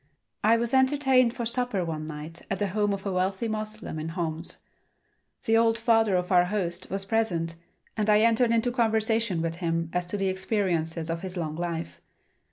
I 0.43 0.57
was 0.57 0.73
entertained 0.73 1.35
for 1.35 1.45
supper 1.45 1.85
one 1.85 2.07
night 2.07 2.41
at 2.49 2.57
the 2.57 2.69
home 2.69 2.91
of 2.91 3.05
a 3.05 3.11
wealthy 3.11 3.47
Moslem 3.47 3.99
in 3.99 4.09
Homs. 4.09 4.57
The 5.45 5.55
old 5.55 5.77
father 5.77 6.15
of 6.15 6.31
our 6.31 6.45
host 6.45 6.89
was 6.89 7.05
present 7.05 7.53
and 7.95 8.09
I 8.09 8.21
entered 8.21 8.49
into 8.49 8.71
conversation 8.71 9.43
with 9.43 9.57
him 9.57 9.91
as 9.93 10.07
to 10.07 10.17
the 10.17 10.27
experiences 10.27 11.11
of 11.11 11.21
his 11.21 11.37
long 11.37 11.55
life. 11.55 12.01